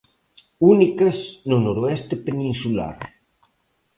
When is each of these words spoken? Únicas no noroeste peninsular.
Únicas 0.73 1.17
no 1.49 1.57
noroeste 1.65 2.13
peninsular. 2.25 2.97